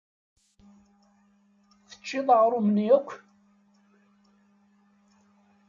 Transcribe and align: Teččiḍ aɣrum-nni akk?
Teččiḍ 1.89 2.27
aɣrum-nni 2.35 2.85
akk? 2.97 3.09